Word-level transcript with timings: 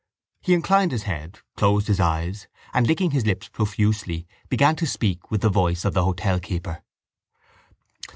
He 0.41 0.55
inclined 0.55 0.91
his 0.91 1.03
head, 1.03 1.41
closed 1.55 1.85
his 1.85 1.99
eyes, 1.99 2.47
and, 2.73 2.87
licking 2.87 3.11
his 3.11 3.27
lips 3.27 3.49
profusely, 3.49 4.25
began 4.49 4.75
to 4.77 4.87
speak 4.87 5.29
with 5.29 5.41
the 5.41 5.49
voice 5.51 5.85
of 5.85 5.93
the 5.93 6.03
hotel 6.05 6.39
keeper. 6.39 6.81